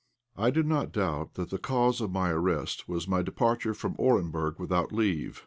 [0.35, 4.57] I did not doubt that the cause of my arrest was my departure from Orenburg
[4.57, 5.39] without leave.